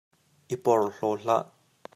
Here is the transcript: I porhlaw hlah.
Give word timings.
I 0.57 0.57
porhlaw 0.65 1.15
hlah. 1.23 1.43